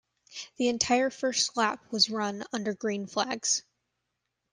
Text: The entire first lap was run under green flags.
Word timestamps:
The 0.57 0.69
entire 0.69 1.11
first 1.11 1.55
lap 1.55 1.79
was 1.91 2.09
run 2.09 2.43
under 2.51 2.73
green 2.73 3.05
flags. 3.05 3.61